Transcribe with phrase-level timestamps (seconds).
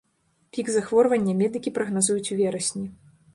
[0.55, 2.85] Пік захворвання медыкі прагназуюць у верасні.